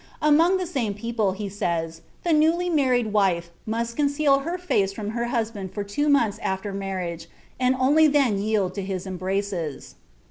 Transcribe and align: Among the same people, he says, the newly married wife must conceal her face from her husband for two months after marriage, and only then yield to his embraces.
Among 0.23 0.57
the 0.57 0.65
same 0.65 0.95
people, 0.95 1.33
he 1.33 1.47
says, 1.47 2.01
the 2.23 2.33
newly 2.33 2.71
married 2.71 3.13
wife 3.13 3.51
must 3.67 3.95
conceal 3.95 4.39
her 4.39 4.57
face 4.57 4.91
from 4.91 5.11
her 5.11 5.25
husband 5.25 5.75
for 5.75 5.83
two 5.83 6.09
months 6.09 6.39
after 6.39 6.73
marriage, 6.73 7.29
and 7.59 7.75
only 7.75 8.07
then 8.07 8.39
yield 8.41 8.73
to 8.73 8.81
his 8.81 9.05
embraces. 9.05 9.93